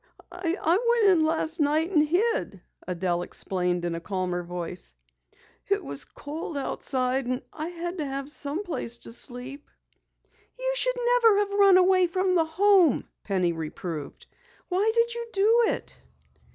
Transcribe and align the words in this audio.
"I 0.31 0.55
went 0.89 1.11
inside 1.19 1.27
last 1.31 1.59
night 1.59 1.91
and 1.91 2.03
hid," 2.07 2.59
Adelle 2.87 3.21
explained 3.21 3.85
in 3.85 3.93
a 3.93 3.99
calmer 3.99 4.41
voice. 4.41 4.95
"It 5.67 5.83
was 5.83 6.05
cold 6.05 6.57
outside 6.57 7.27
and 7.27 7.43
I 7.53 7.67
had 7.67 7.99
to 7.99 8.05
have 8.05 8.31
some 8.31 8.63
place 8.63 8.97
to 9.05 9.13
sleep." 9.13 9.69
"You 10.57 10.73
never 10.95 11.39
should 11.39 11.49
have 11.51 11.59
run 11.59 11.77
away 11.77 12.07
from 12.07 12.33
the 12.33 12.45
Home," 12.45 13.07
Penny 13.23 13.53
reproved. 13.53 14.25
"Why 14.69 14.91
did 14.95 15.13
you 15.13 15.27
do 15.33 15.63
it?" 15.67 15.95